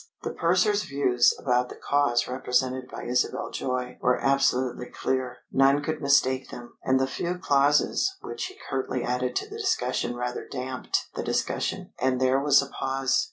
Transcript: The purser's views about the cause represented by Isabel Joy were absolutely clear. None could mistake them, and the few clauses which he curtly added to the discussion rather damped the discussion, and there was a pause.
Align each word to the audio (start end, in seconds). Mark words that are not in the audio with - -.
The 0.23 0.31
purser's 0.31 0.81
views 0.81 1.35
about 1.37 1.69
the 1.69 1.75
cause 1.75 2.27
represented 2.27 2.89
by 2.89 3.03
Isabel 3.03 3.51
Joy 3.51 3.99
were 4.01 4.19
absolutely 4.19 4.87
clear. 4.87 5.37
None 5.51 5.83
could 5.83 6.01
mistake 6.01 6.49
them, 6.49 6.73
and 6.83 6.99
the 6.99 7.05
few 7.05 7.37
clauses 7.37 8.17
which 8.21 8.45
he 8.47 8.57
curtly 8.67 9.03
added 9.03 9.35
to 9.35 9.47
the 9.47 9.59
discussion 9.59 10.15
rather 10.15 10.47
damped 10.49 11.05
the 11.13 11.21
discussion, 11.21 11.93
and 11.99 12.19
there 12.19 12.39
was 12.39 12.63
a 12.63 12.69
pause. 12.69 13.19